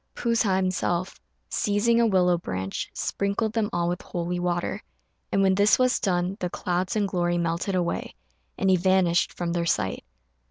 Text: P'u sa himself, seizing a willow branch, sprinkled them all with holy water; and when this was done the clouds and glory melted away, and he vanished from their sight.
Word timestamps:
P'u 0.15 0.35
sa 0.35 0.55
himself, 0.55 1.21
seizing 1.47 2.01
a 2.01 2.07
willow 2.07 2.35
branch, 2.35 2.89
sprinkled 2.91 3.53
them 3.53 3.69
all 3.71 3.87
with 3.87 4.01
holy 4.01 4.39
water; 4.39 4.81
and 5.31 5.43
when 5.43 5.53
this 5.53 5.77
was 5.77 5.99
done 5.99 6.37
the 6.39 6.49
clouds 6.49 6.95
and 6.95 7.07
glory 7.07 7.37
melted 7.37 7.75
away, 7.75 8.15
and 8.57 8.71
he 8.71 8.77
vanished 8.77 9.31
from 9.31 9.53
their 9.53 9.67
sight. 9.67 10.03